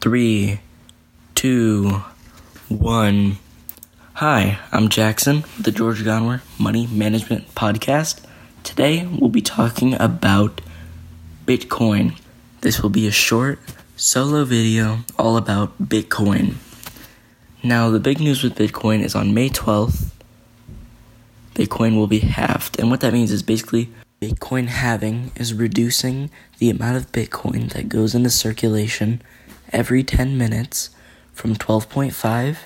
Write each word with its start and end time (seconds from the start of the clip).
three, 0.00 0.60
two, 1.34 2.02
one. 2.68 3.36
Hi, 4.14 4.58
I'm 4.72 4.88
Jackson, 4.88 5.44
the 5.60 5.70
George 5.70 6.02
Gonwer 6.02 6.40
Money 6.58 6.86
Management 6.86 7.54
Podcast. 7.54 8.24
Today 8.62 9.06
we'll 9.06 9.28
be 9.28 9.42
talking 9.42 9.92
about 10.00 10.62
Bitcoin. 11.44 12.18
This 12.62 12.80
will 12.80 12.88
be 12.88 13.06
a 13.06 13.10
short 13.10 13.58
solo 13.94 14.44
video 14.44 15.00
all 15.18 15.36
about 15.36 15.78
Bitcoin. 15.82 16.54
Now, 17.62 17.90
the 17.90 18.00
big 18.00 18.20
news 18.20 18.42
with 18.42 18.56
Bitcoin 18.56 19.04
is 19.04 19.14
on 19.14 19.34
May 19.34 19.50
12th, 19.50 20.12
Bitcoin 21.54 21.96
will 21.96 22.06
be 22.06 22.20
halved. 22.20 22.80
And 22.80 22.90
what 22.90 23.00
that 23.02 23.12
means 23.12 23.30
is 23.30 23.42
basically 23.42 23.90
Bitcoin 24.22 24.68
halving 24.68 25.30
is 25.36 25.52
reducing 25.52 26.30
the 26.58 26.70
amount 26.70 26.96
of 26.96 27.12
Bitcoin 27.12 27.70
that 27.74 27.90
goes 27.90 28.14
into 28.14 28.30
circulation 28.30 29.20
every 29.72 30.02
10 30.02 30.36
minutes 30.36 30.90
from 31.32 31.56
12.5 31.56 32.56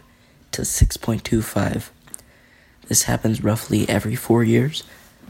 to 0.53 0.63
6.25. 0.63 1.91
This 2.89 3.05
happens 3.05 3.43
roughly 3.43 3.89
every 3.89 4.15
four 4.15 4.45
years, 4.45 4.85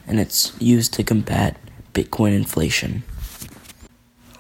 and 0.06 0.18
it's 0.18 0.52
used 0.60 0.92
to 0.94 1.04
combat 1.04 1.56
Bitcoin 1.92 2.34
inflation. 2.34 3.04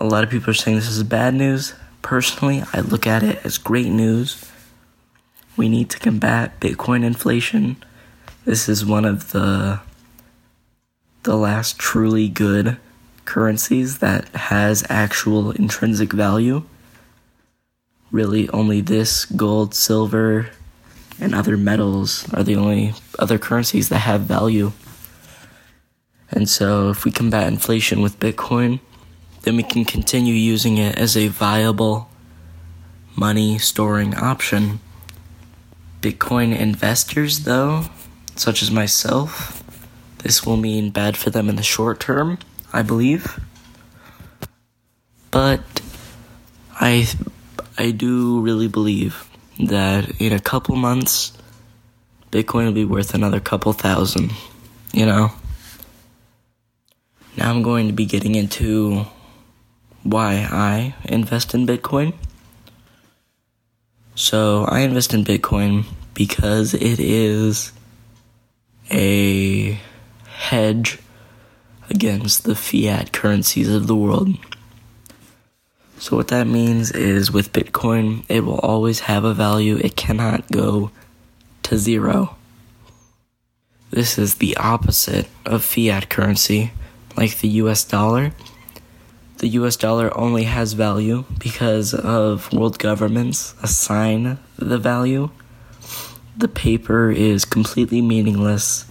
A 0.00 0.04
lot 0.04 0.24
of 0.24 0.30
people 0.30 0.50
are 0.50 0.54
saying 0.54 0.76
this 0.76 0.88
is 0.88 1.02
bad 1.04 1.34
news. 1.34 1.74
Personally, 2.02 2.62
I 2.72 2.80
look 2.80 3.06
at 3.06 3.22
it 3.22 3.44
as 3.44 3.58
great 3.58 3.90
news. 3.90 4.50
We 5.56 5.68
need 5.68 5.88
to 5.90 5.98
combat 5.98 6.60
Bitcoin 6.60 7.04
inflation. 7.04 7.76
This 8.44 8.68
is 8.68 8.84
one 8.84 9.04
of 9.04 9.32
the 9.32 9.80
the 11.22 11.36
last 11.36 11.78
truly 11.78 12.28
good 12.28 12.76
currencies 13.24 13.98
that 14.00 14.28
has 14.34 14.84
actual 14.90 15.52
intrinsic 15.52 16.12
value 16.12 16.64
really 18.14 18.48
only 18.50 18.80
this 18.80 19.24
gold, 19.24 19.74
silver, 19.74 20.48
and 21.20 21.34
other 21.34 21.56
metals 21.56 22.32
are 22.32 22.44
the 22.44 22.54
only 22.54 22.94
other 23.18 23.38
currencies 23.38 23.88
that 23.88 23.98
have 23.98 24.20
value. 24.20 24.70
And 26.30 26.48
so, 26.48 26.90
if 26.90 27.04
we 27.04 27.10
combat 27.10 27.48
inflation 27.48 28.00
with 28.00 28.20
Bitcoin, 28.20 28.78
then 29.42 29.56
we 29.56 29.64
can 29.64 29.84
continue 29.84 30.34
using 30.34 30.78
it 30.78 30.96
as 30.96 31.16
a 31.16 31.26
viable 31.26 32.08
money 33.16 33.58
storing 33.58 34.14
option. 34.14 34.78
Bitcoin 36.00 36.56
investors, 36.56 37.40
though, 37.40 37.86
such 38.36 38.62
as 38.62 38.70
myself, 38.70 39.64
this 40.18 40.46
will 40.46 40.56
mean 40.56 40.90
bad 40.90 41.16
for 41.16 41.30
them 41.30 41.48
in 41.48 41.56
the 41.56 41.62
short 41.62 41.98
term, 41.98 42.38
I 42.72 42.82
believe. 42.82 43.40
But 45.32 45.60
I 46.80 47.08
I 47.76 47.90
do 47.90 48.40
really 48.40 48.68
believe 48.68 49.28
that 49.58 50.20
in 50.20 50.32
a 50.32 50.38
couple 50.38 50.76
months, 50.76 51.32
Bitcoin 52.30 52.66
will 52.66 52.72
be 52.72 52.84
worth 52.84 53.14
another 53.14 53.40
couple 53.40 53.72
thousand, 53.72 54.32
you 54.92 55.06
know? 55.06 55.32
Now 57.36 57.50
I'm 57.50 57.62
going 57.62 57.88
to 57.88 57.92
be 57.92 58.06
getting 58.06 58.36
into 58.36 59.06
why 60.04 60.46
I 60.50 60.94
invest 61.04 61.54
in 61.54 61.66
Bitcoin. 61.66 62.14
So 64.14 64.64
I 64.66 64.80
invest 64.80 65.12
in 65.12 65.24
Bitcoin 65.24 65.84
because 66.14 66.74
it 66.74 67.00
is 67.00 67.72
a 68.90 69.80
hedge 70.26 71.00
against 71.90 72.44
the 72.44 72.54
fiat 72.54 73.12
currencies 73.12 73.68
of 73.68 73.88
the 73.88 73.96
world. 73.96 74.36
So, 75.98 76.16
what 76.16 76.28
that 76.28 76.46
means 76.46 76.90
is 76.90 77.30
with 77.30 77.52
Bitcoin, 77.52 78.24
it 78.28 78.44
will 78.44 78.58
always 78.58 79.00
have 79.00 79.24
a 79.24 79.32
value, 79.32 79.76
it 79.76 79.96
cannot 79.96 80.50
go 80.50 80.90
to 81.62 81.78
zero. 81.78 82.36
This 83.90 84.18
is 84.18 84.36
the 84.36 84.56
opposite 84.56 85.28
of 85.46 85.62
fiat 85.64 86.08
currency, 86.08 86.72
like 87.16 87.38
the 87.38 87.48
US 87.62 87.84
dollar. 87.84 88.32
The 89.38 89.48
US 89.60 89.76
dollar 89.76 90.16
only 90.18 90.44
has 90.44 90.72
value 90.72 91.24
because 91.38 91.94
of 91.94 92.52
world 92.52 92.78
governments 92.78 93.54
assign 93.62 94.38
the 94.56 94.78
value. 94.78 95.30
The 96.36 96.48
paper 96.48 97.12
is 97.12 97.44
completely 97.44 98.02
meaningless 98.02 98.84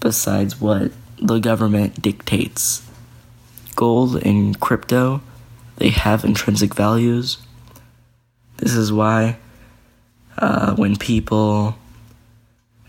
besides 0.00 0.60
what 0.60 0.92
the 1.20 1.38
government 1.38 2.02
dictates. 2.02 2.82
Gold 3.76 4.16
and 4.22 4.58
crypto 4.60 5.22
they 5.76 5.88
have 5.88 6.24
intrinsic 6.24 6.74
values. 6.74 7.38
This 8.58 8.74
is 8.74 8.92
why 8.92 9.38
uh, 10.38 10.74
when 10.76 10.96
people 10.96 11.76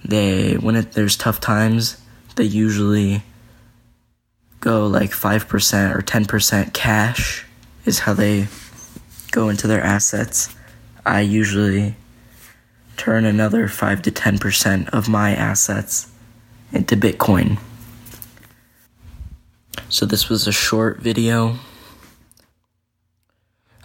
they 0.05 0.53
when 0.55 0.75
it, 0.75 0.91
there's 0.93 1.15
tough 1.15 1.39
times, 1.39 1.97
they 2.35 2.43
usually 2.43 3.23
go 4.59 4.87
like 4.87 5.11
5% 5.11 5.95
or 5.95 6.01
10% 6.01 6.73
cash 6.73 7.45
is 7.85 7.99
how 7.99 8.13
they 8.13 8.47
go 9.31 9.49
into 9.49 9.67
their 9.67 9.81
assets. 9.81 10.55
I 11.05 11.21
usually 11.21 11.95
turn 12.95 13.25
another 13.25 13.67
5 13.67 14.01
to 14.03 14.11
10% 14.11 14.89
of 14.89 15.09
my 15.09 15.35
assets 15.35 16.09
into 16.71 16.95
Bitcoin. 16.95 17.59
So 19.89 20.05
this 20.05 20.29
was 20.29 20.47
a 20.47 20.53
short 20.53 20.99
video 20.99 21.57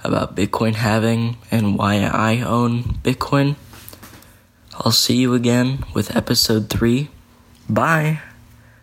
about 0.09 0.35
Bitcoin 0.35 0.75
halving 0.75 1.37
and 1.51 1.79
why 1.79 2.01
I 2.01 2.41
own 2.41 2.83
Bitcoin. 3.05 3.57
I'll 4.75 4.93
see 4.93 5.17
you 5.17 5.35
again 5.35 5.85
with 5.95 6.17
episode 6.17 6.69
3. 6.71 7.09
Bye. 7.69 8.23